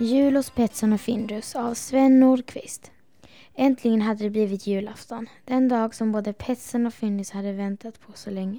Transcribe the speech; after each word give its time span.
Jul 0.00 0.36
hos 0.36 0.50
Petsson 0.50 0.92
och 0.92 1.00
Findus 1.00 1.56
av 1.56 1.74
Sven 1.74 2.20
Nordqvist. 2.20 2.90
Äntligen 3.54 4.02
hade 4.02 4.24
det 4.24 4.30
blivit 4.30 4.66
julafton. 4.66 5.28
Den 5.44 5.68
dag 5.68 5.94
som 5.94 6.12
både 6.12 6.32
Petson 6.32 6.86
och 6.86 6.94
Findus 6.94 7.30
hade 7.30 7.52
väntat 7.52 8.00
på 8.00 8.12
så 8.14 8.30
länge. 8.30 8.58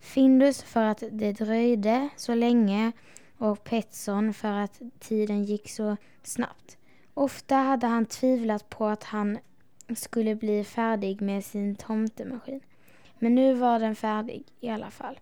Findus 0.00 0.62
för 0.62 0.84
att 0.84 1.02
det 1.10 1.32
dröjde 1.32 2.08
så 2.16 2.34
länge 2.34 2.92
och 3.38 3.64
Petsson 3.64 4.34
för 4.34 4.52
att 4.52 4.80
tiden 4.98 5.44
gick 5.44 5.70
så 5.70 5.96
snabbt. 6.22 6.78
Ofta 7.14 7.56
hade 7.56 7.86
han 7.86 8.06
tvivlat 8.06 8.68
på 8.70 8.86
att 8.86 9.04
han 9.04 9.38
skulle 9.96 10.34
bli 10.34 10.64
färdig 10.64 11.22
med 11.22 11.44
sin 11.44 11.76
tomtemaskin. 11.76 12.60
Men 13.18 13.34
nu 13.34 13.54
var 13.54 13.78
den 13.78 13.96
färdig 13.96 14.44
i 14.60 14.68
alla 14.68 14.90
fall. 14.90 15.20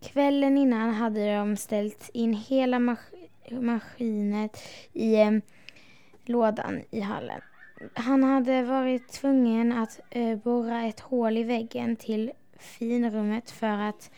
Kvällen 0.00 0.58
innan 0.58 0.94
hade 0.94 1.36
de 1.36 1.56
ställt 1.56 2.10
in 2.12 2.32
hela 2.32 2.78
mas 2.78 2.98
maskinet 3.50 4.62
i 4.92 5.14
eh, 5.14 5.30
lådan 6.24 6.82
i 6.90 7.00
hallen. 7.00 7.40
Han 7.94 8.24
hade 8.24 8.62
varit 8.62 9.08
tvungen 9.08 9.72
att 9.72 10.00
eh, 10.10 10.38
borra 10.38 10.84
ett 10.84 11.00
hål 11.00 11.38
i 11.38 11.42
väggen 11.42 11.96
till 11.96 12.32
finrummet 12.58 13.50
för 13.50 13.88
att 13.88 14.10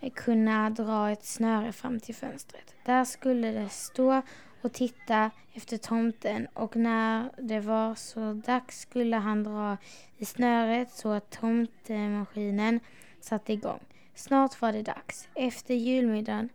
eh, 0.00 0.12
kunna 0.12 0.70
dra 0.70 1.10
ett 1.10 1.24
snöre 1.24 1.72
fram 1.72 2.00
till 2.00 2.14
fönstret. 2.14 2.74
Där 2.84 3.04
skulle 3.04 3.52
det 3.52 3.68
stå 3.68 4.22
och 4.62 4.72
titta 4.72 5.30
efter 5.52 5.76
tomten 5.76 6.46
och 6.54 6.76
när 6.76 7.30
det 7.38 7.60
var 7.60 7.94
så 7.94 8.32
dags 8.32 8.80
skulle 8.80 9.16
han 9.16 9.44
dra 9.44 9.76
i 10.18 10.24
snöret 10.24 10.90
så 10.90 11.12
att 11.12 11.30
tomtemaskinen 11.30 12.80
satte 13.20 13.52
igång. 13.52 13.80
Snart 14.14 14.60
var 14.60 14.72
det 14.72 14.82
dags. 14.82 15.28
Efter 15.34 15.74
julmiddagen 15.74 16.48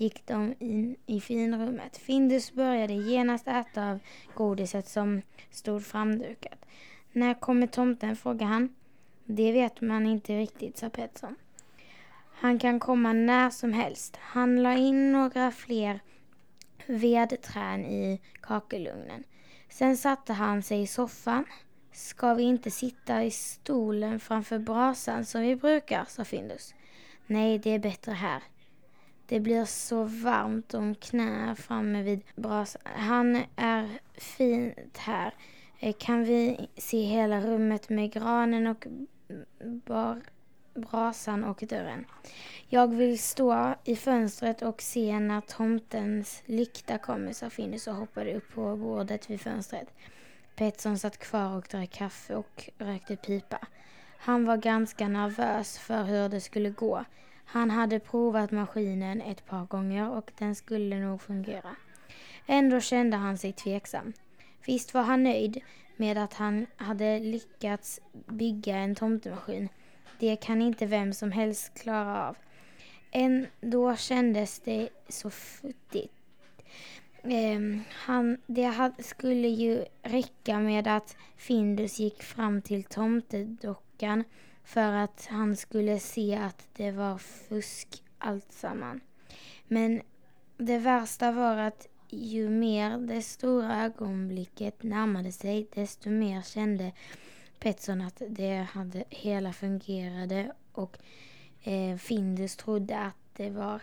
gick 0.00 0.26
de 0.26 0.54
in 0.58 0.96
i 1.06 1.20
finrummet. 1.20 1.96
Findus 1.96 2.52
började 2.52 2.94
genast 2.94 3.48
äta 3.48 3.90
av 3.90 3.98
godiset 4.34 4.88
som 4.88 5.22
stod 5.50 5.86
framdukat. 5.86 6.64
När 7.12 7.34
kommer 7.34 7.66
tomten? 7.66 8.16
frågade 8.16 8.44
han. 8.44 8.74
Det 9.24 9.52
vet 9.52 9.80
man 9.80 10.06
inte 10.06 10.38
riktigt, 10.38 10.78
sa 10.78 10.90
Pettersson. 10.90 11.36
Han 12.32 12.58
kan 12.58 12.80
komma 12.80 13.12
när 13.12 13.50
som 13.50 13.72
helst. 13.72 14.16
Han 14.20 14.62
la 14.62 14.76
in 14.76 15.12
några 15.12 15.50
fler 15.50 16.00
vedträn 16.86 17.84
i 17.84 18.20
kakelugnen. 18.40 19.24
Sen 19.68 19.96
satte 19.96 20.32
han 20.32 20.62
sig 20.62 20.82
i 20.82 20.86
soffan. 20.86 21.44
Ska 21.92 22.34
vi 22.34 22.42
inte 22.42 22.70
sitta 22.70 23.24
i 23.24 23.30
stolen 23.30 24.20
framför 24.20 24.58
brasan 24.58 25.24
som 25.24 25.40
vi 25.40 25.56
brukar, 25.56 26.04
sa 26.04 26.24
Findus. 26.24 26.74
Nej, 27.26 27.58
det 27.58 27.70
är 27.70 27.78
bättre 27.78 28.12
här. 28.12 28.42
Det 29.30 29.40
blir 29.40 29.64
så 29.64 30.04
varmt 30.04 30.74
om 30.74 30.94
knä 30.94 31.54
framme 31.56 32.02
vid 32.02 32.20
brasan. 32.36 32.82
Han 32.84 33.42
är 33.56 33.88
fint 34.14 34.98
här. 34.98 35.34
Eh, 35.78 35.94
kan 35.98 36.24
vi 36.24 36.68
se 36.76 37.02
hela 37.02 37.40
rummet 37.40 37.88
med 37.88 38.12
granen 38.12 38.66
och 38.66 38.86
bar 39.86 40.20
brasan 40.74 41.44
och 41.44 41.64
dörren. 41.68 42.04
Jag 42.68 42.94
vill 42.94 43.18
stå 43.18 43.74
i 43.84 43.96
fönstret 43.96 44.62
och 44.62 44.82
se 44.82 45.20
när 45.20 45.40
tomtens 45.40 46.42
lykta 46.46 46.98
kommer, 46.98 47.32
sa 47.32 47.50
Findus 47.50 47.86
och 47.86 47.94
hoppade 47.94 48.34
upp 48.34 48.54
på 48.54 48.76
bordet 48.76 49.30
vid 49.30 49.40
fönstret. 49.40 49.88
Petson 50.56 50.98
satt 50.98 51.18
kvar 51.18 51.56
och 51.56 51.66
drack 51.70 51.90
kaffe 51.90 52.34
och 52.34 52.70
rökte 52.78 53.16
pipa. 53.16 53.58
Han 54.18 54.44
var 54.44 54.56
ganska 54.56 55.08
nervös 55.08 55.78
för 55.78 56.04
hur 56.04 56.28
det 56.28 56.40
skulle 56.40 56.70
gå. 56.70 57.04
Han 57.52 57.70
hade 57.70 58.00
provat 58.00 58.50
maskinen 58.50 59.20
ett 59.20 59.46
par 59.46 59.64
gånger 59.64 60.10
och 60.10 60.30
den 60.38 60.54
skulle 60.54 61.00
nog 61.00 61.22
fungera. 61.22 61.76
Ändå 62.46 62.80
kände 62.80 63.16
han 63.16 63.38
sig 63.38 63.52
tveksam. 63.52 64.12
Visst 64.66 64.94
var 64.94 65.02
han 65.02 65.22
nöjd 65.22 65.60
med 65.96 66.18
att 66.18 66.34
han 66.34 66.66
hade 66.76 67.18
lyckats 67.18 68.00
bygga 68.26 68.76
en 68.76 68.94
tomtemaskin. 68.94 69.68
Det 70.18 70.36
kan 70.36 70.62
inte 70.62 70.86
vem 70.86 71.12
som 71.12 71.32
helst 71.32 71.82
klara 71.82 72.28
av. 72.28 72.36
Ändå 73.10 73.96
kändes 73.96 74.60
det 74.60 74.88
så 75.08 75.30
futtigt. 75.30 76.14
Um, 77.22 77.84
han, 77.92 78.38
det 78.46 78.92
skulle 78.98 79.48
ju 79.48 79.84
räcka 80.02 80.58
med 80.58 80.88
att 80.88 81.16
Findus 81.36 81.98
gick 81.98 82.22
fram 82.22 82.62
till 82.62 82.84
tomtedockan 82.84 84.24
för 84.64 84.92
att 84.92 85.26
han 85.30 85.56
skulle 85.56 85.98
se 85.98 86.36
att 86.36 86.68
det 86.72 86.90
var 86.90 87.18
fusk 87.18 88.02
alltsamman. 88.18 89.00
Men 89.68 90.02
det 90.56 90.78
värsta 90.78 91.32
var 91.32 91.56
att 91.56 91.86
ju 92.10 92.48
mer 92.48 92.98
det 92.98 93.22
stora 93.22 93.84
ögonblicket 93.84 94.82
närmade 94.82 95.32
sig, 95.32 95.68
desto 95.74 96.10
mer 96.10 96.42
kände 96.42 96.92
Petson 97.58 98.00
att 98.00 98.22
det 98.28 98.56
hade 98.56 99.04
hela 99.08 99.52
fungerade 99.52 100.52
och 100.72 100.98
eh, 101.62 101.96
Findus 101.96 102.56
trodde 102.56 102.98
att 102.98 103.16
det 103.36 103.50
var 103.50 103.82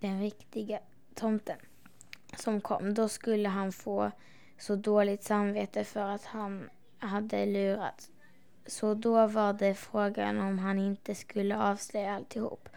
den 0.00 0.20
riktiga 0.20 0.78
tomten 1.14 1.58
som 2.36 2.60
kom. 2.60 2.94
Då 2.94 3.08
skulle 3.08 3.48
han 3.48 3.72
få 3.72 4.10
så 4.58 4.76
dåligt 4.76 5.22
samvete 5.22 5.84
för 5.84 6.00
att 6.00 6.24
han 6.24 6.70
hade 6.98 7.46
lurat. 7.46 8.10
Så 8.68 8.94
då 8.94 9.26
var 9.26 9.52
det 9.52 9.74
frågan 9.74 10.40
om 10.40 10.58
han 10.58 10.78
inte 10.78 11.14
skulle 11.14 11.58
avslöja 11.58 12.14
alltihop. 12.14 12.68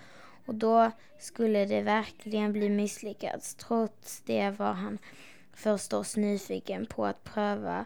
Och 0.45 0.55
då 0.55 0.91
skulle 1.19 1.65
det 1.65 1.81
verkligen 1.81 2.53
bli 2.53 2.69
misslyckat. 2.69 3.55
Trots 3.57 4.21
det 4.21 4.49
var 4.49 4.73
han 4.73 4.97
förstås 5.53 6.17
nyfiken 6.17 6.85
på 6.85 7.05
att 7.05 7.23
pröva 7.23 7.85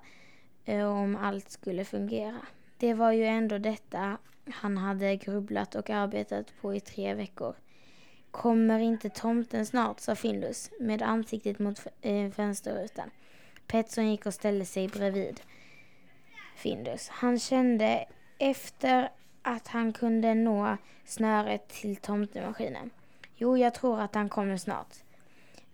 eh, 0.65 0.85
om 0.85 1.15
allt 1.15 1.49
skulle 1.49 1.85
fungera. 1.85 2.41
Det 2.77 2.93
var 2.93 3.11
ju 3.11 3.25
ändå 3.25 3.57
detta 3.57 4.17
han 4.49 4.77
hade 4.77 5.15
grubblat 5.15 5.75
och 5.75 5.89
arbetat 5.89 6.53
på 6.61 6.75
i 6.75 6.79
tre 6.79 7.13
veckor. 7.13 7.55
Kommer 8.31 8.79
inte 8.79 9.09
tomten 9.09 9.65
snart, 9.65 9.99
sa 9.99 10.15
Findus 10.15 10.71
med 10.79 11.01
ansiktet 11.01 11.59
mot 11.59 11.87
eh, 12.01 12.31
fönsterrutan. 12.31 13.09
Petson 13.67 14.11
gick 14.11 14.25
och 14.25 14.33
ställde 14.33 14.65
sig 14.65 14.87
bredvid 14.87 15.41
Findus. 16.55 17.09
Han 17.09 17.39
kände 17.39 18.05
efter 18.37 19.09
att 19.41 19.67
han 19.67 19.93
kunde 19.93 20.33
nå 20.33 20.77
snöret 21.05 21.67
till 21.67 21.95
tomtemaskinen. 21.95 22.89
Jo, 23.35 23.57
jag 23.57 23.73
tror 23.73 23.99
att 23.99 24.15
han 24.15 24.29
kommer 24.29 24.57
snart. 24.57 24.95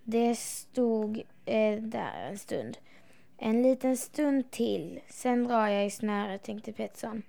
Det 0.04 0.38
stod 0.38 1.22
eh, 1.44 1.82
där 1.82 2.28
en 2.30 2.38
stund. 2.38 2.78
En 3.38 3.62
liten 3.62 3.96
stund 3.96 4.50
till, 4.50 5.00
sen 5.08 5.44
drar 5.44 5.66
jag 5.66 5.86
i 5.86 5.90
snöret, 5.90 6.42
tänkte 6.42 6.72
Pettersson. 6.72 7.22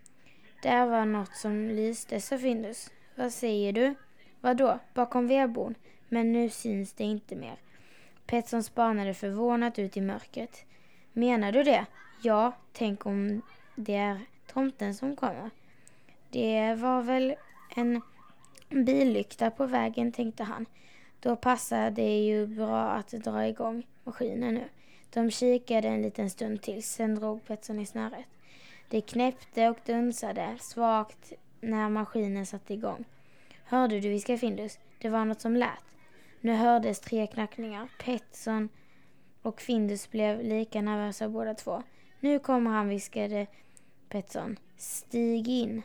Där 0.63 0.85
var 0.85 1.05
något 1.05 1.35
som 1.35 1.67
lyste, 1.67 2.21
sa 2.21 2.37
Findus. 2.37 2.89
Vad 3.15 3.33
säger 3.33 3.73
du? 3.73 3.95
Vadå, 4.41 4.79
bakom 4.93 5.27
vedboden? 5.27 5.75
Men 6.09 6.31
nu 6.31 6.49
syns 6.49 6.93
det 6.93 7.03
inte 7.03 7.35
mer. 7.35 7.55
Pettersson 8.25 8.63
spanade 8.63 9.13
förvånat 9.13 9.79
ut 9.79 9.97
i 9.97 10.01
mörkret. 10.01 10.65
Menar 11.13 11.51
du 11.51 11.63
det? 11.63 11.85
Ja, 12.25 12.51
tänk 12.71 13.05
om 13.05 13.41
det 13.75 13.95
är 13.95 14.19
tomten 14.47 14.95
som 14.95 15.15
kommer. 15.15 15.49
Det 16.29 16.75
var 16.75 17.01
väl 17.01 17.35
en 17.75 18.01
billykta 18.69 19.51
på 19.51 19.65
vägen, 19.65 20.11
tänkte 20.11 20.43
han. 20.43 20.65
Då 21.19 21.35
passar 21.35 21.91
det 21.91 22.19
ju 22.19 22.47
bra 22.47 22.81
att 22.81 23.07
dra 23.07 23.47
igång 23.47 23.87
maskinen 24.03 24.53
nu. 24.53 24.63
De 25.09 25.31
kikade 25.31 25.87
en 25.87 26.01
liten 26.01 26.29
stund 26.29 26.61
till, 26.61 26.83
sen 26.83 27.15
drog 27.15 27.45
Pettersson 27.45 27.79
i 27.79 27.85
snöret. 27.85 28.25
Det 28.89 29.01
knäppte 29.01 29.69
och 29.69 29.77
dunsade 29.85 30.57
svagt 30.59 31.33
när 31.61 31.89
maskinen 31.89 32.45
satte 32.45 32.73
igång. 32.73 33.05
Hörde 33.63 33.99
du 33.99 34.09
viska 34.09 34.37
Findus? 34.37 34.79
Det 34.97 35.09
var 35.09 35.25
något 35.25 35.41
som 35.41 35.55
lät. 35.55 35.83
Nu 36.41 36.53
hördes 36.53 36.99
tre 36.99 37.27
knackningar. 37.27 37.89
Pettersson 38.03 38.69
och 39.41 39.61
Findus 39.61 40.11
blev 40.11 40.43
lika 40.43 40.81
nervösa 40.81 41.29
båda 41.29 41.53
två. 41.53 41.83
Nu 42.23 42.39
kommer 42.39 42.71
han, 42.71 42.89
viskade 42.89 43.47
Petson. 44.09 44.59
Stig 44.77 45.47
in. 45.47 45.81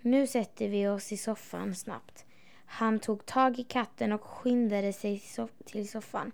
Nu 0.00 0.26
sätter 0.26 0.68
vi 0.68 0.88
oss 0.88 1.12
i 1.12 1.16
soffan 1.16 1.74
snabbt. 1.74 2.24
Han 2.66 2.98
tog 2.98 3.26
tag 3.26 3.58
i 3.58 3.64
katten 3.64 4.12
och 4.12 4.24
skyndade 4.24 4.92
sig 4.92 5.22
till 5.64 5.88
soffan. 5.88 6.32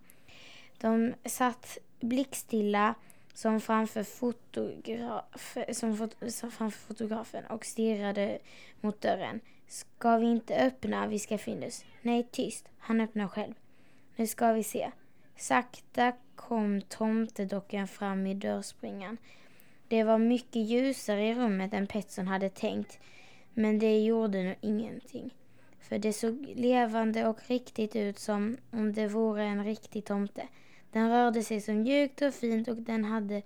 De 0.78 1.14
satt 1.24 1.78
blickstilla 2.00 2.94
som 3.34 3.60
framför, 3.60 4.02
fotograf, 4.02 5.56
som 5.72 5.96
fot, 5.96 6.16
framför 6.30 6.70
fotografen 6.70 7.46
och 7.46 7.64
stirrade 7.64 8.38
mot 8.80 9.00
dörren. 9.00 9.40
Ska 9.66 10.16
vi 10.16 10.26
inte 10.26 10.56
öppna, 10.56 11.06
viskade 11.06 11.38
Findus. 11.38 11.84
Nej, 12.02 12.28
tyst. 12.30 12.68
Han 12.78 13.00
öppnar 13.00 13.28
själv. 13.28 13.54
Nu 14.16 14.26
ska 14.26 14.52
vi 14.52 14.62
se. 14.62 14.90
Sakta 15.36 16.12
kom 16.40 16.82
tomtedockan 16.82 17.88
fram 17.88 18.26
i 18.26 18.34
dörrspringan. 18.34 19.16
Det 19.88 20.04
var 20.04 20.18
mycket 20.18 20.62
ljusare 20.62 21.28
i 21.28 21.34
rummet 21.34 21.72
än 21.72 21.86
Petson 21.86 22.26
hade 22.26 22.48
tänkt. 22.48 22.98
Men 23.54 23.78
det 23.78 24.00
gjorde 24.00 24.42
nog 24.42 24.54
ingenting. 24.60 25.34
För 25.80 25.98
det 25.98 26.12
såg 26.12 26.52
levande 26.56 27.26
och 27.26 27.38
riktigt 27.46 27.96
ut 27.96 28.18
som 28.18 28.56
om 28.70 28.92
det 28.92 29.08
vore 29.08 29.44
en 29.44 29.64
riktig 29.64 30.04
tomte. 30.04 30.48
Den 30.92 31.10
rörde 31.10 31.42
sig 31.42 31.60
så 31.60 31.72
mjukt 31.72 32.22
och 32.22 32.34
fint 32.34 32.68
och 32.68 32.76
den 32.76 33.04
hade 33.04 33.36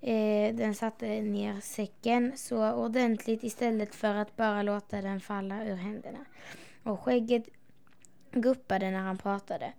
eh, 0.00 0.54
den 0.54 0.74
satte 0.74 1.20
ner 1.20 1.60
säcken 1.60 2.32
så 2.36 2.72
ordentligt 2.72 3.44
istället 3.44 3.94
för 3.94 4.14
att 4.14 4.36
bara 4.36 4.62
låta 4.62 5.02
den 5.02 5.20
falla 5.20 5.64
ur 5.64 5.76
händerna. 5.76 6.24
Och 6.82 7.00
skägget 7.00 7.44
guppade 8.32 8.90
när 8.90 9.00
han 9.00 9.18
pratade. 9.18 9.72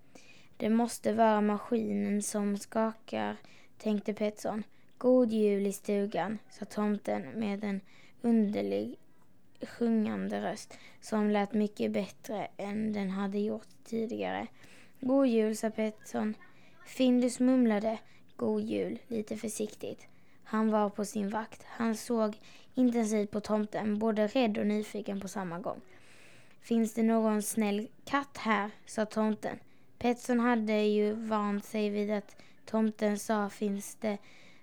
Det 0.61 0.69
måste 0.69 1.13
vara 1.13 1.41
maskinen 1.41 2.21
som 2.21 2.57
skakar, 2.57 3.35
tänkte 3.77 4.13
Pettersson. 4.13 4.63
God 4.97 5.31
jul 5.31 5.67
i 5.67 5.73
stugan, 5.73 6.37
sa 6.49 6.65
tomten 6.65 7.21
med 7.21 7.63
en 7.63 7.81
underlig 8.21 8.97
sjungande 9.61 10.41
röst 10.41 10.77
som 10.99 11.29
lät 11.29 11.53
mycket 11.53 11.91
bättre 11.91 12.47
än 12.57 12.93
den 12.93 13.09
hade 13.09 13.39
gjort 13.39 13.67
tidigare. 13.83 14.47
God 14.99 15.27
jul, 15.27 15.55
sa 15.55 15.69
Pettersson. 15.69 16.35
Findus 16.85 17.39
mumlade 17.39 17.99
god 18.35 18.61
jul 18.61 18.99
lite 19.07 19.37
försiktigt. 19.37 20.07
Han 20.43 20.71
var 20.71 20.89
på 20.89 21.05
sin 21.05 21.29
vakt. 21.29 21.63
Han 21.63 21.95
såg 21.95 22.39
intensivt 22.75 23.31
på 23.31 23.39
tomten, 23.39 23.99
både 23.99 24.27
rädd 24.27 24.57
och 24.57 24.67
nyfiken 24.67 25.19
på 25.19 25.27
samma 25.27 25.59
gång. 25.59 25.81
Finns 26.59 26.93
det 26.93 27.03
någon 27.03 27.41
snäll 27.41 27.87
katt 28.05 28.37
här? 28.37 28.71
sa 28.85 29.05
tomten. 29.05 29.59
Petson 30.01 30.39
hade 30.39 30.81
ju 30.81 31.13
vant 31.13 31.65
sig 31.65 31.89
vid 31.89 32.11
att 32.11 32.35
tomten 32.65 33.19
sa 33.19 33.49
finns 33.49 33.95
det 33.95 34.17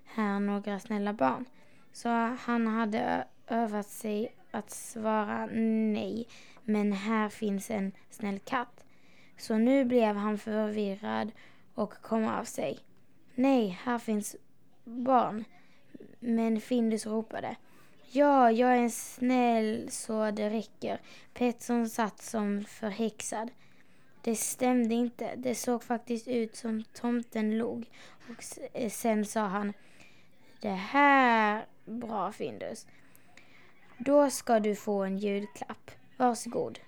här 0.05 0.39
några 0.39 0.79
snälla 0.79 1.13
barn. 1.13 1.45
Så 1.91 2.09
han 2.39 2.67
hade 2.67 3.27
övat 3.47 3.87
sig 3.87 4.35
att 4.51 4.71
svara 4.71 5.45
nej, 5.93 6.27
men 6.63 6.93
här 6.93 7.29
finns 7.29 7.71
en 7.71 7.91
snäll 8.09 8.39
katt. 8.39 8.85
Så 9.37 9.57
nu 9.57 9.85
blev 9.85 10.15
han 10.15 10.37
förvirrad 10.37 11.31
och 11.73 11.93
kom 12.01 12.27
av 12.27 12.43
sig. 12.43 12.79
Nej, 13.35 13.79
här 13.83 13.99
finns 13.99 14.35
barn. 14.83 15.43
Men 16.19 16.61
Findus 16.61 17.05
ropade. 17.05 17.55
Ja, 18.11 18.51
jag 18.51 18.77
är 18.77 18.89
snäll 18.89 19.87
så 19.91 20.31
det 20.31 20.49
räcker. 20.49 21.01
Petson 21.33 21.89
satt 21.89 22.21
som 22.21 22.65
förhäxad. 22.65 23.49
Det 24.21 24.35
stämde 24.35 24.95
inte. 24.95 25.35
Det 25.35 25.55
såg 25.55 25.83
faktiskt 25.83 26.27
ut 26.27 26.55
som 26.55 26.83
tomten 26.83 27.57
log. 27.57 27.89
Och 28.29 28.43
eh, 28.73 28.89
sen 28.89 29.25
sa 29.25 29.41
han. 29.41 29.73
Det 30.61 30.69
här 30.69 31.65
bra 31.85 32.31
Findus. 32.31 32.87
Då 33.97 34.29
ska 34.29 34.59
du 34.59 34.75
få 34.75 35.03
en 35.03 35.17
julklapp. 35.17 35.91
Varsågod. 36.17 36.79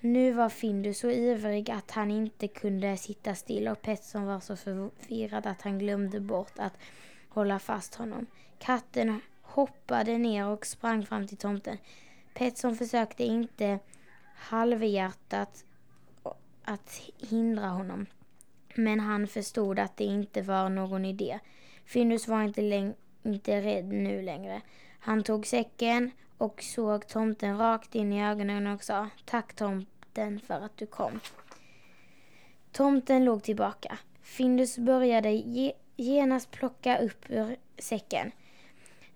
Nu 0.00 0.32
var 0.32 0.48
Findus 0.48 0.98
så 0.98 1.10
ivrig 1.10 1.70
att 1.70 1.90
han 1.90 2.10
inte 2.10 2.48
kunde 2.48 2.96
sitta 2.96 3.34
still 3.34 3.68
och 3.68 3.82
Petson 3.82 4.26
var 4.26 4.40
så 4.40 4.56
förvirrad 4.56 5.46
att 5.46 5.62
han 5.62 5.78
glömde 5.78 6.20
bort 6.20 6.58
att 6.58 6.72
hålla 7.28 7.58
fast 7.58 7.94
honom. 7.94 8.26
Katten 8.58 9.20
hoppade 9.42 10.18
ner 10.18 10.46
och 10.46 10.66
sprang 10.66 11.06
fram 11.06 11.26
till 11.26 11.36
tomten. 11.36 11.78
Petson 12.34 12.76
försökte 12.76 13.24
inte 13.24 13.78
halvhjärtat 14.34 15.64
att 16.68 17.00
hindra 17.18 17.68
honom. 17.68 18.06
Men 18.74 19.00
han 19.00 19.26
förstod 19.26 19.78
att 19.78 19.96
det 19.96 20.04
inte 20.04 20.42
var 20.42 20.68
någon 20.68 21.04
idé. 21.04 21.38
Findus 21.84 22.28
var 22.28 22.42
inte, 22.42 22.92
inte 23.22 23.60
rädd 23.60 23.84
nu 23.84 24.22
längre. 24.22 24.60
Han 24.98 25.22
tog 25.22 25.46
säcken 25.46 26.10
och 26.38 26.62
såg 26.62 27.06
tomten 27.06 27.58
rakt 27.58 27.94
in 27.94 28.12
i 28.12 28.24
ögonen 28.24 28.66
och 28.66 28.84
sa 28.84 29.08
Tack 29.24 29.54
tomten 29.54 30.40
för 30.40 30.54
att 30.54 30.76
du 30.76 30.86
kom. 30.86 31.20
Tomten 32.72 33.24
låg 33.24 33.42
tillbaka. 33.42 33.98
Findus 34.22 34.78
började 34.78 35.30
ge 35.30 35.72
genast 35.96 36.50
plocka 36.50 36.98
upp 36.98 37.24
ur 37.28 37.56
säcken. 37.78 38.32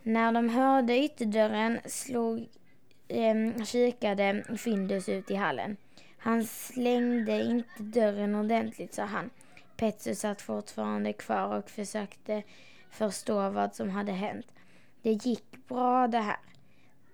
När 0.03 0.33
de 0.33 0.49
hörde 0.49 0.99
ytterdörren 0.99 1.81
slog, 1.85 2.49
eh, 3.09 3.65
kikade 3.65 4.45
Findus 4.59 5.09
ut 5.09 5.31
i 5.31 5.35
hallen. 5.35 5.77
Han 6.23 6.45
slängde 6.45 7.43
inte 7.43 7.83
dörren 7.83 8.35
ordentligt, 8.35 8.95
sa 8.95 9.05
han. 9.05 9.31
Petsu 9.77 10.15
satt 10.15 10.43
fortfarande 10.43 11.13
kvar 11.13 11.59
och 11.59 11.71
försökte 11.71 12.43
förstå 12.91 13.51
vad 13.51 13.75
som 13.75 13.91
hade 13.91 14.13
hänt. 14.13 14.47
Det 15.03 15.13
gick 15.13 15.69
bra 15.69 16.09
det 16.09 16.19
här. 16.19 16.37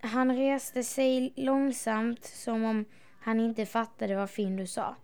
Han 0.00 0.36
reste 0.36 0.84
sig 0.84 1.32
långsamt 1.36 2.24
som 2.24 2.64
om 2.64 2.84
han 3.20 3.40
inte 3.40 3.66
fattade 3.66 4.16
vad 4.16 4.30
Findus 4.30 4.72
sa. 4.72 4.96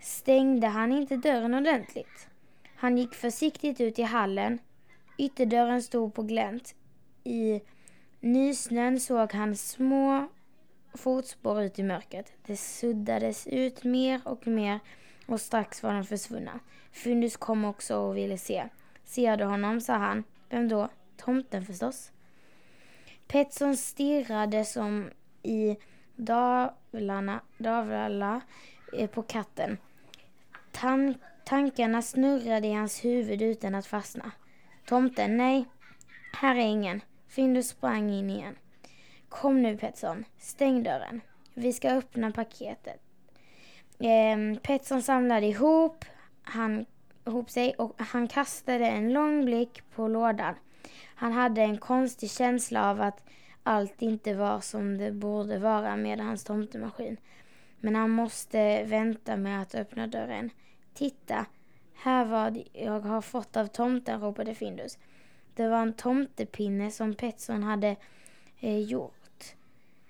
Stängde 0.00 0.66
han 0.66 0.92
inte 0.92 1.16
dörren 1.16 1.54
ordentligt? 1.54 2.28
Han 2.76 2.98
gick 2.98 3.14
försiktigt 3.14 3.80
ut 3.80 3.98
i 3.98 4.02
hallen. 4.02 4.58
Ytterdörren 5.18 5.82
stod 5.82 6.14
på 6.14 6.22
glänt. 6.22 6.74
I 7.24 7.60
nysnön 8.20 9.00
såg 9.00 9.32
han 9.32 9.56
små 9.56 10.28
fotspår 10.94 11.62
ut 11.62 11.78
i 11.78 11.82
mörkret. 11.82 12.32
Det 12.46 12.56
suddades 12.56 13.46
ut 13.46 13.84
mer 13.84 14.20
och 14.24 14.46
mer 14.46 14.80
och 15.26 15.40
strax 15.40 15.82
var 15.82 15.94
de 15.94 16.04
försvunna. 16.04 16.60
Fundus 16.92 17.36
kom 17.36 17.64
också 17.64 17.96
och 17.96 18.16
ville 18.16 18.38
se. 18.38 18.68
Ser 19.04 19.36
du 19.36 19.44
honom, 19.44 19.80
sa 19.80 19.94
han. 19.94 20.24
Vem 20.48 20.68
då? 20.68 20.88
Tomten 21.16 21.66
förstås. 21.66 22.12
Petson 23.26 23.76
stirrade 23.76 24.64
som 24.64 25.10
i 25.42 25.76
davlarna, 26.16 27.40
davlarna 27.58 28.40
eh, 28.92 29.10
på 29.10 29.22
katten. 29.22 29.78
Tan 30.72 31.14
tankarna 31.44 32.02
snurrade 32.02 32.66
i 32.66 32.72
hans 32.72 33.04
huvud 33.04 33.42
utan 33.42 33.74
att 33.74 33.86
fastna. 33.86 34.32
Tomten, 34.84 35.36
nej, 35.36 35.64
här 36.32 36.56
är 36.56 36.66
ingen. 36.66 37.00
Findus 37.28 37.68
sprang 37.68 38.10
in 38.10 38.30
igen. 38.30 38.56
Kom 39.40 39.62
nu 39.62 39.76
Petson, 39.76 40.24
stäng 40.38 40.82
dörren. 40.82 41.20
Vi 41.54 41.72
ska 41.72 41.90
öppna 41.90 42.30
paketet. 42.30 43.00
Eh, 43.98 44.60
Petson 44.62 45.02
samlade 45.02 45.46
ihop, 45.46 46.04
han, 46.42 46.86
ihop 47.26 47.50
sig 47.50 47.74
och 47.74 47.94
han 47.96 48.28
kastade 48.28 48.86
en 48.86 49.12
lång 49.12 49.44
blick 49.44 49.82
på 49.94 50.08
lådan. 50.08 50.54
Han 51.14 51.32
hade 51.32 51.62
en 51.62 51.78
konstig 51.78 52.30
känsla 52.30 52.90
av 52.90 53.00
att 53.00 53.24
allt 53.62 54.02
inte 54.02 54.34
var 54.34 54.60
som 54.60 54.98
det 54.98 55.12
borde 55.12 55.58
vara 55.58 55.96
med 55.96 56.20
hans 56.20 56.44
tomtemaskin. 56.44 57.16
Men 57.80 57.94
han 57.94 58.10
måste 58.10 58.84
vänta 58.84 59.36
med 59.36 59.62
att 59.62 59.74
öppna 59.74 60.06
dörren. 60.06 60.50
Titta, 60.94 61.46
här 61.94 62.24
vad 62.24 62.62
jag 62.72 63.00
har 63.00 63.20
fått 63.20 63.56
av 63.56 63.66
tomten, 63.66 64.20
ropade 64.20 64.54
Findus. 64.54 64.98
Det 65.54 65.68
var 65.68 65.82
en 65.82 65.92
tomtepinne 65.92 66.90
som 66.90 67.14
Petson 67.14 67.62
hade 67.62 67.96
eh, 68.60 68.78
gjort. 68.78 69.23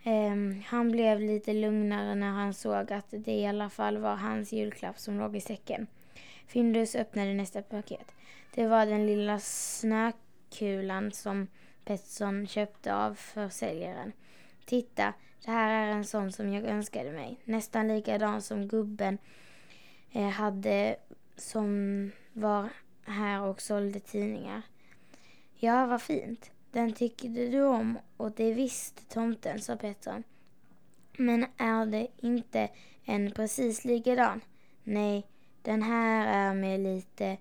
Um, 0.06 0.62
han 0.66 0.90
blev 0.90 1.20
lite 1.20 1.52
lugnare 1.52 2.14
när 2.14 2.30
han 2.30 2.54
såg 2.54 2.92
att 2.92 3.06
det 3.10 3.32
i 3.32 3.46
alla 3.46 3.70
fall 3.70 3.98
var 3.98 4.16
hans 4.16 4.52
julklapp 4.52 4.98
som 4.98 5.18
låg 5.18 5.36
i 5.36 5.40
säcken. 5.40 5.86
Findus 6.46 6.94
öppnade 6.94 7.34
nästa 7.34 7.62
paket. 7.62 8.14
Det 8.54 8.66
var 8.66 8.86
den 8.86 9.06
lilla 9.06 9.38
snökulan 9.38 11.12
som 11.12 11.46
Pettersson 11.84 12.46
köpte 12.46 12.94
av 12.94 13.14
försäljaren. 13.14 14.12
Titta, 14.64 15.14
det 15.44 15.50
här 15.50 15.86
är 15.86 15.92
en 15.92 16.04
sån 16.04 16.32
som 16.32 16.52
jag 16.52 16.64
önskade 16.64 17.12
mig. 17.12 17.36
Nästan 17.44 17.88
likadan 17.88 18.42
som 18.42 18.68
gubben 18.68 19.18
eh, 20.12 20.28
hade 20.28 20.96
som 21.36 22.10
var 22.32 22.68
här 23.04 23.42
och 23.42 23.60
sålde 23.60 24.00
tidningar. 24.00 24.62
Ja, 25.54 25.86
vad 25.86 26.02
fint. 26.02 26.50
Den 26.74 26.92
tyckte 26.92 27.28
du 27.28 27.62
om 27.62 27.98
och 28.16 28.32
det 28.32 28.52
visste 28.52 29.04
tomten, 29.04 29.60
sa 29.60 29.76
Petra. 29.76 30.22
Men 31.18 31.46
är 31.56 31.86
det 31.86 32.08
inte 32.16 32.68
en 33.04 33.30
precis 33.30 33.84
likadan? 33.84 34.40
Nej, 34.84 35.26
den 35.62 35.82
här 35.82 36.26
är 36.26 36.54
med 36.54 36.80
lite 36.80 37.36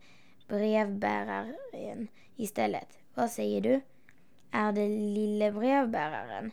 brevbäraren 0.48 2.08
istället. 2.36 3.00
Vad 3.14 3.32
säger 3.32 3.62
du? 3.62 3.82
Är 4.52 4.72
det 4.72 4.88
lille 4.88 5.52
brevbäraren? 5.52 6.52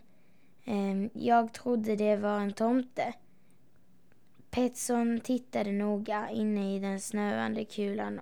Ehm, 0.65 1.11
jag 1.13 1.53
trodde 1.53 1.97
det 1.97 2.17
var 2.17 2.41
en 2.41 2.53
tomte. 2.53 3.15
Petson 4.51 5.21
tittade 5.21 5.73
noga 5.73 6.31
inne 6.31 6.77
i 6.77 6.79
den 6.79 7.01
snöande 7.01 7.65
kulan 7.65 8.21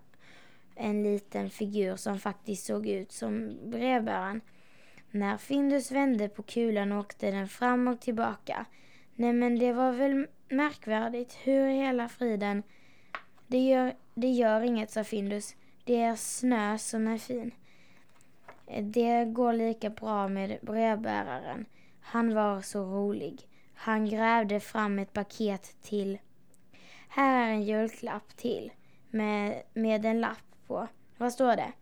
en 0.79 1.03
liten 1.03 1.51
figur 1.51 1.97
som 1.97 2.19
faktiskt 2.19 2.67
såg 2.67 2.87
ut 2.87 3.13
som 3.13 3.59
brevbäraren. 3.65 4.41
När 5.11 5.37
Findus 5.37 5.93
vände 5.93 6.29
på 6.29 6.43
kulan 6.43 6.93
åkte 6.93 7.31
den 7.31 7.49
fram 7.49 7.89
och 7.89 8.01
tillbaka. 8.01 8.67
Nej 9.15 9.33
men 9.33 9.59
det 9.59 9.73
var 9.73 9.93
väl 9.93 10.27
märkvärdigt. 10.49 11.39
Hur 11.43 11.69
hela 11.69 12.09
friden... 12.09 12.63
Det 13.47 13.59
gör, 13.59 13.95
det 14.15 14.29
gör 14.29 14.61
inget, 14.61 14.91
sa 14.91 15.05
Findus. 15.05 15.57
Det 15.85 16.03
är 16.03 16.17
snö 16.17 16.79
som 16.79 17.09
är 17.09 17.19
fin. 17.19 17.51
Det 18.83 19.25
går 19.25 19.53
lika 19.53 19.91
bra 19.91 20.29
med 20.29 20.59
brevbäraren. 20.63 21.67
Han 22.01 22.35
var 22.35 22.61
så 22.61 22.85
rolig. 22.85 23.43
Han 23.75 24.07
grävde 24.07 24.61
fram 24.61 24.99
ett 24.99 25.13
paket 25.13 25.77
till. 25.83 26.19
Här 27.09 27.49
är 27.49 27.53
en 27.53 27.63
julklapp 27.63 28.37
till. 28.37 28.73
med, 29.11 29.63
med 29.75 30.07
en 30.07 30.21
lapp 30.21 30.48
på. 30.69 30.89
Vad 31.17 31.33
står 31.33 31.57
det? 31.57 31.73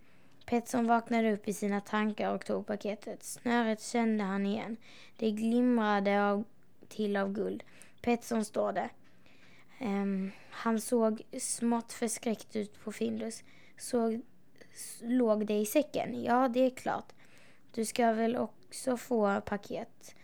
Petson 0.47 0.87
vaknade 0.87 1.33
upp 1.33 1.49
i 1.49 1.53
sina 1.53 1.81
tankar 1.81 2.35
och 2.35 2.45
tog 2.45 2.67
paketet. 2.67 3.23
Snöret 3.23 3.83
kände 3.83 4.25
han 4.25 4.47
igen. 4.47 4.77
Det 5.17 5.31
glimrade 5.31 6.25
av, 6.25 6.45
till 6.89 7.17
av 7.17 7.33
guld. 7.33 7.63
Petson 8.03 8.45
står 8.45 8.73
det. 8.73 8.89
Um, 9.81 10.33
han 10.51 10.81
såg 10.81 11.23
smått 11.39 11.93
förskräckt 11.93 12.57
ut 12.57 12.85
på 12.85 12.93
Findus. 12.93 13.45
Såg, 13.79 14.21
låg 15.01 15.47
det 15.47 15.55
i 15.55 15.67
säcken? 15.67 16.23
Ja, 16.23 16.49
det 16.49 16.61
är 16.61 16.71
klart. 16.71 17.13
Du 17.75 17.85
ska 17.85 18.13
väl 18.13 18.37
också 18.37 18.97
få 18.97 19.41
paket? 19.41 20.15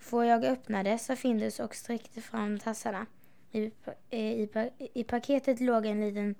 Får 0.00 0.24
jag 0.24 0.44
öppna 0.44 0.82
det? 0.82 0.98
sa 0.98 1.16
Findus 1.16 1.60
och 1.60 1.74
sträckte 1.74 2.20
fram 2.20 2.58
tassarna. 2.58 3.06
I, 3.52 3.70
i, 4.10 4.48
I 4.94 5.04
paketet 5.04 5.60
låg 5.60 5.86
en 5.86 6.00
liten 6.00 6.34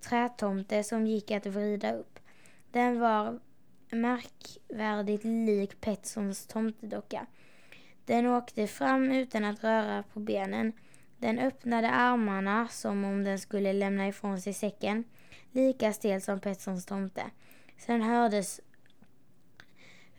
trätomte 0.00 0.84
som 0.84 1.06
gick 1.06 1.30
att 1.30 1.46
vrida 1.46 1.92
upp. 1.92 2.18
Den 2.70 3.00
var 3.00 3.40
märkvärdigt 3.90 5.24
lik 5.24 5.80
Petsons 5.80 6.46
tomtedocka. 6.46 7.26
Den 8.04 8.26
åkte 8.26 8.66
fram 8.66 9.12
utan 9.12 9.44
att 9.44 9.64
röra 9.64 10.02
på 10.02 10.20
benen. 10.20 10.72
Den 11.18 11.38
öppnade 11.38 11.90
armarna 11.90 12.68
som 12.68 13.04
om 13.04 13.24
den 13.24 13.38
skulle 13.38 13.72
lämna 13.72 14.08
ifrån 14.08 14.40
sig 14.40 14.52
säcken, 14.52 15.04
lika 15.52 15.92
stel 15.92 16.22
som 16.22 16.40
Petsons 16.40 16.86
tomte. 16.86 17.22
Sen 17.78 18.02
hördes 18.02 18.60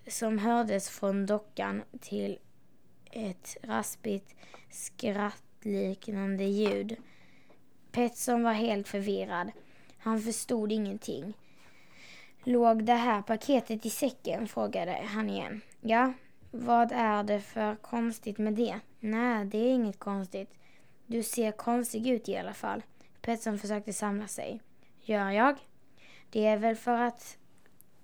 som 0.07 0.37
hördes 0.37 0.89
från 0.89 1.25
dockan 1.25 1.83
till 2.01 2.39
ett 3.11 3.57
raspigt 3.63 4.35
skrattliknande 4.71 6.43
ljud. 6.43 6.95
Petson 7.91 8.43
var 8.43 8.53
helt 8.53 8.87
förvirrad. 8.87 9.51
Han 10.07 10.21
förstod 10.21 10.71
ingenting. 10.71 11.33
Låg 12.43 12.83
det 12.83 12.93
här 12.93 13.21
paketet 13.21 13.85
i 13.85 13.89
säcken? 13.89 14.47
frågade 14.47 14.91
han 14.91 15.29
igen. 15.29 15.61
Ja, 15.81 16.13
vad 16.51 16.91
är 16.91 17.23
det 17.23 17.39
för 17.39 17.75
konstigt 17.75 18.37
med 18.37 18.53
det? 18.53 18.79
Nej, 18.99 19.45
det 19.45 19.57
är 19.57 19.73
inget 19.73 19.99
konstigt. 19.99 20.49
Du 21.05 21.23
ser 21.23 21.51
konstig 21.51 22.07
ut 22.07 22.29
i 22.29 22.37
alla 22.37 22.53
fall. 22.53 22.83
Pettersson 23.21 23.59
försökte 23.59 23.93
samla 23.93 24.27
sig. 24.27 24.61
Gör 25.01 25.29
jag? 25.29 25.55
Det 26.29 26.45
är 26.45 26.57
väl 26.57 26.75
för 26.75 27.01
att 27.01 27.37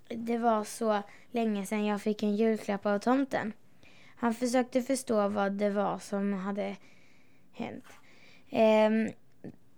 det 0.08 0.38
var 0.38 0.64
så 0.64 1.02
länge 1.32 1.66
sedan 1.66 1.86
jag 1.86 2.02
fick 2.02 2.24
en 2.24 2.36
julklapp 2.36 2.86
av 2.86 3.00
tomten. 3.00 3.54
Han 4.16 4.34
försökte 4.34 4.82
förstå 4.82 5.28
vad 5.28 5.52
det 5.52 5.70
var 5.70 6.00
som 6.00 6.34
hade 6.34 6.76
hänt. 7.52 7.86
Eh, 8.50 8.90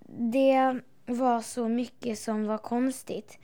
det 0.08 0.82
var 1.06 1.42
så 1.42 1.68
mycket 1.68 2.20
som 2.20 2.46
var 2.46 2.58
konstigt 2.58 3.40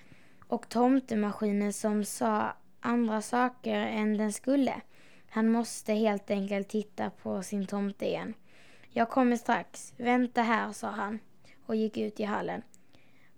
och 0.47 0.69
tomtemaskinen 0.69 1.73
som 1.73 2.03
sa 2.05 2.53
andra 2.79 3.21
saker 3.21 3.75
än 3.75 4.17
den 4.17 4.33
skulle. 4.33 4.81
Han 5.29 5.51
måste 5.51 5.93
helt 5.93 6.31
enkelt 6.31 6.69
titta 6.69 7.09
på 7.09 7.43
sin 7.43 7.67
tomte 7.67 8.05
igen. 8.05 8.33
Jag 8.89 9.09
kommer 9.09 9.35
strax. 9.35 9.93
Vänta 9.97 10.41
här, 10.41 10.71
sa 10.71 10.89
han 10.89 11.19
och 11.65 11.75
gick 11.75 11.97
ut 11.97 12.19
i 12.19 12.23
hallen. 12.23 12.61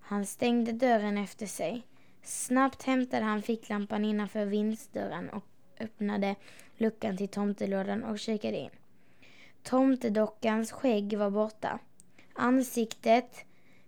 Han 0.00 0.26
stängde 0.26 0.72
dörren 0.72 1.18
efter 1.18 1.46
sig. 1.46 1.86
Snabbt 2.22 2.82
hämtade 2.82 3.24
han 3.24 3.42
ficklampan 3.42 4.04
innanför 4.04 4.46
vindsdörren 4.46 5.30
och 5.30 5.44
öppnade 5.80 6.34
luckan 6.76 7.16
till 7.16 7.28
tomtelådan 7.28 8.04
och 8.04 8.18
kikade 8.18 8.56
in. 8.56 8.70
Tomtedockans 9.62 10.72
skägg 10.72 11.18
var 11.18 11.30
borta. 11.30 11.78
Ansiktet 12.34 13.44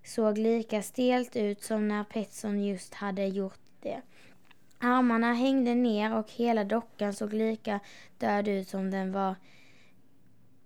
såg 0.06 0.38
lika 0.38 0.82
stelt 0.82 1.36
ut 1.36 1.62
som 1.62 1.88
när 1.88 2.04
Petson 2.04 2.64
just 2.64 2.94
hade 2.94 3.26
gjort 3.26 3.60
det. 3.82 4.00
Armarna 4.78 5.32
hängde 5.32 5.74
ner 5.74 6.14
och 6.16 6.30
hela 6.30 6.64
dockan 6.64 7.14
såg 7.14 7.32
lika 7.32 7.80
död 8.18 8.48
ut 8.48 8.68
som 8.68 8.90
den 8.90 9.12
var. 9.12 9.34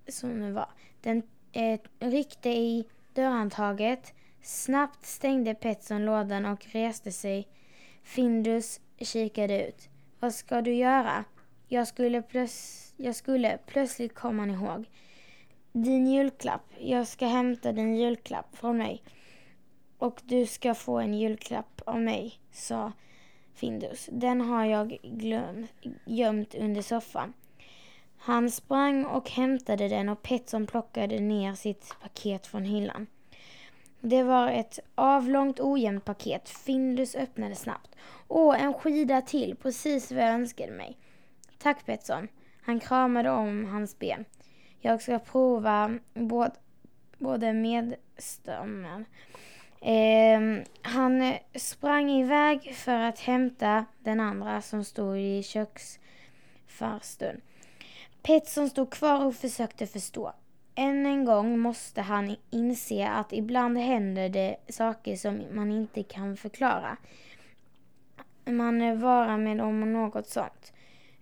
Som 0.09 0.41
den, 0.41 0.55
var. 0.55 0.69
den 1.01 1.23
eh, 1.53 1.81
ryckte 2.01 2.49
i 2.49 2.85
dörrhandtaget. 3.15 4.15
Snabbt 4.43 5.07
stängde 5.07 5.55
Petson 5.55 6.05
lådan 6.05 6.47
och 6.47 6.67
reste 6.73 7.13
sig. 7.13 7.49
Findus 8.03 8.81
kikade 8.99 9.69
ut. 9.69 9.89
Vad 10.21 10.35
ska 10.35 10.61
du 10.61 10.75
göra? 10.75 11.25
Jag 11.69 11.89
skulle, 11.89 12.23
plöts 12.23 12.93
jag 12.97 13.17
skulle 13.17 13.59
plötsligt 13.67 14.15
komma 14.15 14.47
ihåg. 14.47 14.85
Din 15.73 16.07
julklapp. 16.07 16.73
Jag 16.79 17.07
ska 17.07 17.27
hämta 17.27 17.73
din 17.73 17.97
julklapp 17.97 18.57
från 18.57 18.79
mig. 18.79 19.03
Och 20.01 20.21
du 20.25 20.47
ska 20.47 20.75
få 20.75 20.99
en 20.99 21.15
julklapp 21.15 21.83
av 21.87 22.01
mig, 22.01 22.41
sa 22.53 22.93
Findus. 23.55 24.09
Den 24.13 24.41
har 24.41 24.65
jag 24.65 24.99
glömt, 25.03 25.71
gömt 26.05 26.55
under 26.55 26.83
soffan. 26.83 27.33
Han 28.19 28.51
sprang 28.51 29.05
och 29.05 29.31
hämtade 29.31 29.89
den 29.89 30.09
och 30.09 30.23
Petson 30.23 30.67
plockade 30.67 31.21
ner 31.21 31.55
sitt 31.55 31.95
paket 32.03 32.47
från 32.47 32.65
hyllan. 32.65 33.07
Det 34.01 34.23
var 34.23 34.49
ett 34.51 34.79
avlångt 34.95 35.61
ojämnt 35.61 36.05
paket. 36.05 36.49
Findus 36.49 37.15
öppnade 37.15 37.55
snabbt. 37.55 37.97
Åh, 38.29 38.63
en 38.63 38.75
skida 38.75 39.23
till, 39.23 39.57
precis 39.63 40.13
vad 40.13 40.23
jag 40.23 40.31
önskade 40.35 40.73
mig. 40.73 40.97
Tack 41.59 41.87
Petson. 41.87 42.29
Han 42.63 42.81
kramade 42.81 43.31
om 43.31 43.65
hans 43.65 43.99
ben. 43.99 44.25
Jag 44.79 45.03
ska 45.03 45.19
prova 45.19 45.99
både, 46.15 46.53
både 47.19 47.53
Eh, 49.81 50.41
han 50.83 51.35
sprang 51.55 52.11
iväg 52.11 52.75
för 52.75 53.01
att 53.01 53.19
hämta 53.19 53.85
den 53.99 54.21
andra 54.21 54.63
som 54.63 54.85
stod 54.85 55.19
i 55.19 55.43
köksfarstun. 55.43 57.41
Petson 58.23 58.71
stod 58.71 58.91
kvar 58.91 59.25
och 59.25 59.35
försökte 59.35 59.87
förstå. 59.87 60.33
Än 60.75 61.07
en 61.07 61.25
gång 61.25 61.59
måste 61.59 62.01
han 62.01 62.37
inse 62.51 63.09
att 63.09 63.33
ibland 63.33 63.79
händer 63.79 64.29
det 64.29 64.57
saker 64.69 65.17
som 65.17 65.43
man 65.53 65.73
inte 65.73 66.03
kan 66.03 66.37
förklara. 66.37 66.97
Man 68.45 69.01
varar 69.01 69.39
med 69.39 69.61
om 69.61 69.93
något 69.93 70.29
sånt. 70.29 70.73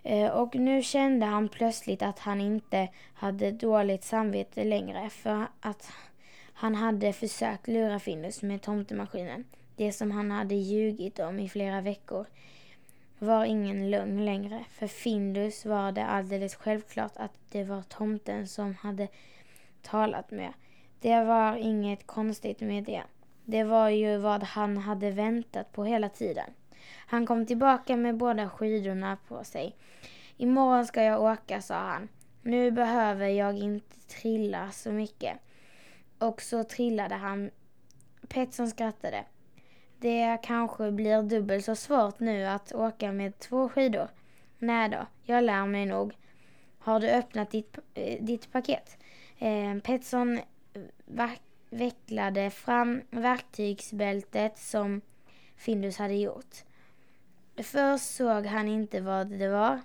Eh, 0.02 0.30
och 0.30 0.54
nu 0.54 0.82
kände 0.82 1.26
han 1.26 1.48
plötsligt 1.48 2.02
att 2.02 2.18
han 2.18 2.40
inte 2.40 2.88
hade 3.14 3.50
dåligt 3.50 4.04
samvete 4.04 4.64
längre 4.64 5.10
för 5.10 5.46
att 5.60 5.92
han 6.60 6.74
hade 6.74 7.12
försökt 7.12 7.68
lura 7.68 7.98
Findus 7.98 8.42
med 8.42 8.62
tomtemaskinen. 8.62 9.44
Det 9.76 9.92
som 9.92 10.10
han 10.10 10.30
hade 10.30 10.54
ljugit 10.54 11.18
om 11.18 11.38
i 11.38 11.48
flera 11.48 11.80
veckor 11.80 12.26
var 13.18 13.44
ingen 13.44 13.90
lögn 13.90 14.24
längre. 14.24 14.64
För 14.70 14.86
Findus 14.86 15.64
var 15.66 15.92
det 15.92 16.06
alldeles 16.06 16.54
självklart 16.54 17.12
att 17.16 17.32
det 17.48 17.64
var 17.64 17.82
tomten 17.82 18.48
som 18.48 18.74
hade 18.74 19.08
talat 19.82 20.30
med. 20.30 20.52
Det 21.00 21.24
var 21.24 21.56
inget 21.56 22.06
konstigt 22.06 22.60
med 22.60 22.84
det. 22.84 23.02
Det 23.44 23.64
var 23.64 23.88
ju 23.88 24.16
vad 24.16 24.42
han 24.42 24.76
hade 24.76 25.10
väntat 25.10 25.72
på 25.72 25.84
hela 25.84 26.08
tiden. 26.08 26.50
Han 27.06 27.26
kom 27.26 27.46
tillbaka 27.46 27.96
med 27.96 28.16
båda 28.16 28.48
skidorna 28.48 29.18
på 29.28 29.44
sig. 29.44 29.76
Imorgon 30.36 30.86
ska 30.86 31.02
jag 31.02 31.22
åka, 31.22 31.62
sa 31.62 31.74
han. 31.74 32.08
Nu 32.42 32.70
behöver 32.70 33.28
jag 33.28 33.58
inte 33.58 34.00
trilla 34.00 34.70
så 34.70 34.92
mycket. 34.92 35.38
Och 36.18 36.42
så 36.42 36.64
trillade 36.64 37.14
han. 37.14 37.50
Petson 38.28 38.68
skrattade. 38.68 39.24
Det 39.98 40.38
kanske 40.42 40.90
blir 40.90 41.22
dubbelt 41.22 41.64
så 41.64 41.74
svårt 41.74 42.20
nu 42.20 42.44
att 42.44 42.72
åka 42.72 43.12
med 43.12 43.38
två 43.38 43.68
skidor. 43.68 44.08
Nej 44.58 44.88
då, 44.88 45.06
jag 45.22 45.44
lär 45.44 45.66
mig 45.66 45.86
nog. 45.86 46.16
Har 46.78 47.00
du 47.00 47.10
öppnat 47.10 47.50
ditt, 47.50 47.78
eh, 47.94 48.24
ditt 48.24 48.52
paket? 48.52 48.98
Eh, 49.38 49.78
Petson 49.82 50.40
eh, 51.08 51.30
vecklade 51.70 52.50
fram 52.50 53.02
verktygsbältet 53.10 54.58
som 54.58 55.00
Findus 55.56 55.98
hade 55.98 56.14
gjort. 56.14 56.56
Först 57.56 58.16
såg 58.16 58.46
han 58.46 58.68
inte 58.68 59.00
vad 59.00 59.26
det 59.26 59.48
var. 59.48 59.80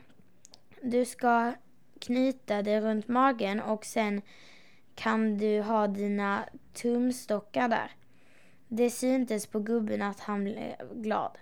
Du 0.82 1.06
ska 1.06 1.54
knyta 2.00 2.62
det 2.62 2.82
runt 2.82 3.08
magen 3.08 3.60
och 3.60 3.86
sen 3.86 4.22
kan 4.96 5.38
du 5.38 5.62
ha 5.62 5.88
dina 5.88 6.46
tumstockar 6.74 7.68
där. 7.68 7.92
Det 8.68 8.90
syntes 8.90 9.48
på 9.48 9.60
gubben 9.60 10.02
att 10.02 10.20
han 10.20 10.44
blev 10.44 10.76
glad. 10.94 11.38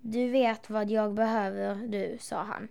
Du 0.00 0.28
vet 0.28 0.70
vad 0.70 0.90
jag 0.90 1.14
behöver 1.14 1.74
du, 1.74 2.16
sa 2.20 2.42
han. 2.42 2.68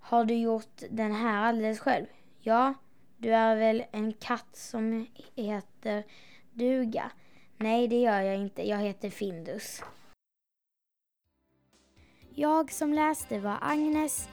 Har 0.00 0.24
du 0.24 0.34
gjort 0.34 0.82
den 0.90 1.12
här 1.12 1.48
alldeles 1.48 1.80
själv? 1.80 2.06
Ja, 2.40 2.74
du 3.16 3.34
är 3.34 3.56
väl 3.56 3.84
en 3.92 4.12
katt 4.12 4.56
som 4.56 5.06
heter 5.34 6.04
Duga? 6.52 7.10
Nej, 7.56 7.88
det 7.88 8.00
gör 8.00 8.20
jag 8.20 8.36
inte. 8.36 8.68
Jag 8.68 8.78
heter 8.78 9.10
Findus. 9.10 9.82
Jag 12.34 12.72
som 12.72 12.92
läste 12.92 13.38
var 13.38 13.58
Agnes 13.60 14.28